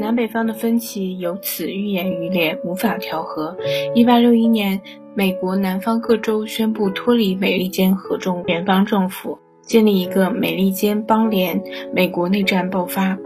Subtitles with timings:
[0.00, 3.56] 南北方的分歧由此愈演愈烈，无法调和。
[3.94, 4.80] 一八六一年，
[5.14, 9.38] 美国南方各州宣布脱离美利坚合众联邦政府。
[9.62, 11.62] 建立一个美利坚邦联，
[11.94, 13.18] 美国内战爆发。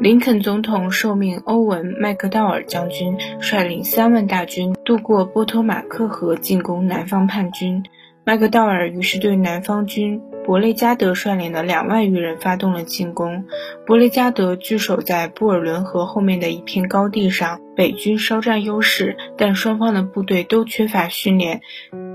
[0.00, 7.84] 林肯总统受命，欧文·麦克道尔将军率领三万大军渡过波托马克河，进攻南方叛军。
[8.24, 13.44] 麦克道尔于是对南方军伯雷加德率领的两万余人发动了进攻。
[13.86, 21.60] 伯雷加德据守在布尔伦河后面的一片高地上，北军稍占优势，但双方的部队都缺乏训练。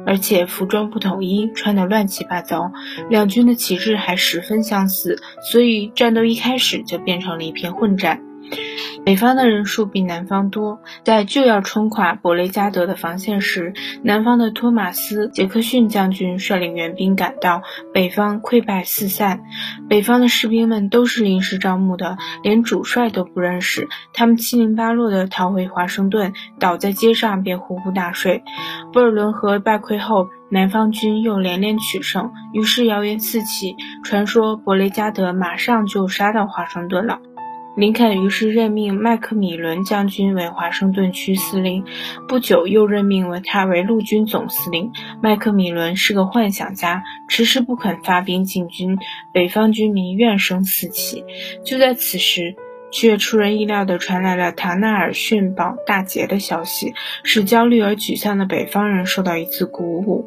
[0.06, 2.72] 而且服装不统一，穿得乱七八糟，
[3.10, 8.22] 两军的旗帜还十分相似，所以战斗一开始就变成了一片混战。
[9.06, 13.74] 北方的人数比南方多，在就要冲垮伯雷加德的防线时，
[14.04, 17.62] 南方的托马斯·杰克逊将军率领援兵赶到，
[17.94, 19.42] 北方溃败四散。
[19.88, 28.44] 北方的士兵们都是临时招募的，连主帅都不认识，他们七零八落地逃回华盛顿，倒在街上便呼呼大睡。
[28.92, 37.20] 布尔伦河败溃后，南方军又连连取胜，于是谣言四起，传说伯雷加德马上就杀到华盛顿了。
[37.78, 41.86] 林肯于是任命麦克米伦将军为华盛顿区司令，
[42.28, 44.92] 不久又任命为他为陆军总司令。
[45.22, 48.98] 麦克米伦是个幻想家，迟迟不肯发兵进军，
[49.32, 51.24] 北方军民怨声四起。
[51.64, 52.56] 就在此时，
[52.90, 60.26] 却出人意料地传来了塔纳尔逊堡大捷的消息，使焦虑而沮丧的北方人受到一次鼓舞。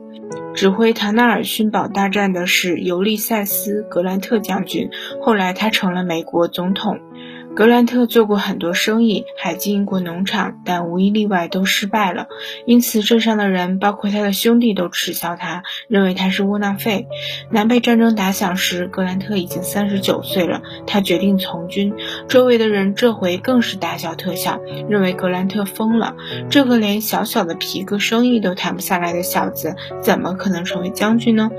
[0.54, 4.88] 指挥塔纳尔逊堡大战的是尤利塞斯·格兰特将军，
[5.20, 7.00] 后来他成了美国总统。
[7.54, 12.28] 格兰特做过很多生意，还经营过农场，但无一例外都失败了。
[12.64, 17.08] 因此，镇上的人，包括他的兄弟，都耻笑他，认为他是窝囊废。
[17.50, 21.92] 南北战争打响时，格兰特已经三十九岁了，他决定从军。
[22.28, 26.14] 周围的人这回更是大笑特笑，认为格兰特疯了。
[26.48, 31.50] 这个连小小的皮革生意都谈不下来的小子，怎么可能成为将军呢？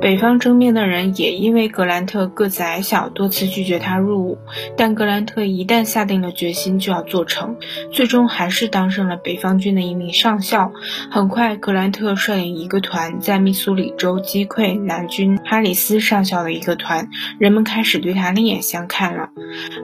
[0.00, 4.38] 北方征兵的人也因为格兰特个子矮小，多次拒绝他入伍。
[4.76, 7.56] 但格兰特一旦下定了决心，就要做成，
[7.92, 10.72] 最终还是当上了北方军的一名上校。
[11.10, 17.08] 很快，格兰特率领一个团在密苏里州击溃南军哈里斯上校的一个团，
[17.38, 19.30] 人们开始对他另眼相看了。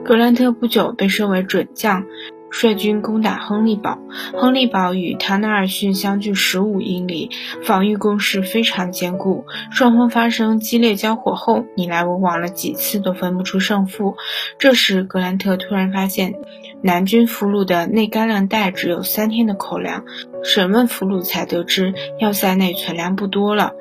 [0.05, 2.05] 格兰特不久被升为准将。
[2.53, 3.97] 率军攻打亨利堡。
[4.35, 7.31] 亨利堡与塔纳尔逊相距十五英里，
[7.63, 9.45] 防御工事非常坚固。
[9.71, 14.15] 双方发生激烈交火后，你来我往了几次都分不出胜负。
[14.59, 16.35] 这时，格兰特突然发现，
[16.83, 20.05] 南军俘虏的内干粮袋只有三天的口粮。
[20.43, 23.71] 审问俘虏才得知，要塞内存粮不多了，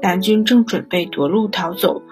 [0.00, 2.02] 南军正准备夺路逃走。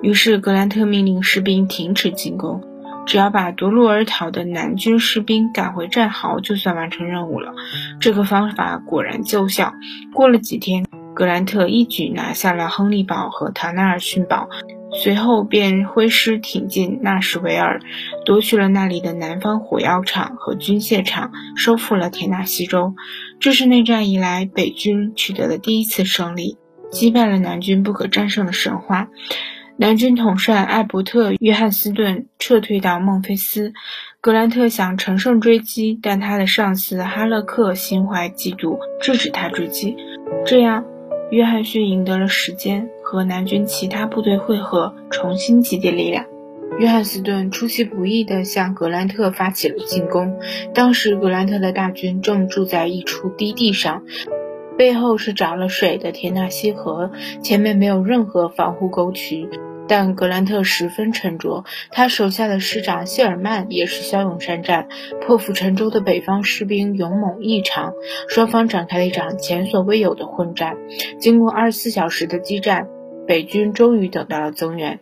[0.00, 2.71] 于是，格兰特命令士兵停止进攻。
[3.06, 7.52] 只要把夺路而逃的南军士兵赶回战壕，就算完成任务了。
[8.00, 9.74] 这个方法果然奏效。
[10.14, 14.48] 过了几天，格兰特一举拿下了亨利堡和塔纳尔逊堡，
[15.02, 17.80] 随后便挥师挺进纳什维尔，
[18.24, 22.94] 夺取了那里的南方火药厂和军械厂，收复了田纳西州。
[23.40, 26.56] 这是内战以来北军取得的第一次胜利，
[26.90, 29.08] 击败了南军不可战胜的神话。
[29.78, 33.72] 南军统帅艾伯特·约翰斯顿撤退到孟菲斯，
[34.20, 39.96] 格兰特想乘胜追击，但他的上司哈勒克心怀嫉妒，制止他追击。
[40.44, 40.84] 这样，
[41.30, 46.24] 约翰逊赢得了时间，和南军其他部队会合，重新集结力量。
[46.78, 50.38] 约翰斯顿出其不意地向格兰特发起了进攻。
[50.72, 54.02] 当时，格兰特的大军正住在一处低地上，
[54.76, 57.10] 背后是涨了水的田纳西河，
[57.42, 59.48] 前面没有任何防护沟渠。
[59.88, 64.88] 但格兰特十分沉着，他手下的师长谢尔曼也是骁勇善战，
[65.20, 67.92] 破釜沉舟的北方士兵勇猛异常，
[68.28, 70.76] 双方展开了一场前所未有的混战。
[71.18, 72.86] 经过二十四小时的激战，
[73.26, 75.00] 北军终于等到了增援。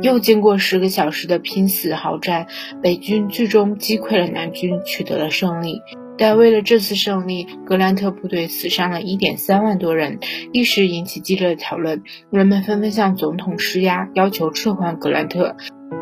[0.00, 2.46] 又经过十个小时的拼死鏖战，
[2.80, 5.82] 北军最终击溃了南军，取得了胜利。
[6.18, 10.18] 但为了这次胜利，格兰特部队死伤了一点三万多人，
[10.52, 12.02] 一时引起激烈的讨论。
[12.30, 15.56] 人们纷纷向总统施压，要求撤换格兰特。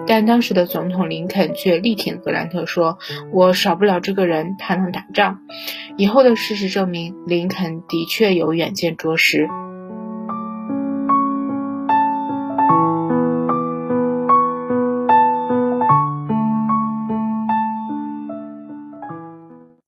[0.06, 2.98] 但当时的总统林肯却力挺格兰特，说
[3.32, 5.40] ：“我少不了这个人，他能打仗。”
[5.96, 9.48] 以后的事实证明，林肯的确有远见卓识。